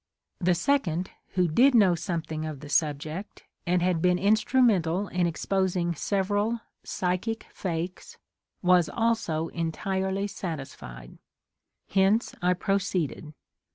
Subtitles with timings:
[0.39, 5.93] The second, who did know something of the subject and had been instrumental in exposing
[5.93, 8.17] several ''psychic" fakes,
[8.63, 11.19] was also entirely satisfied.
[11.87, 13.35] Hence I proceeded.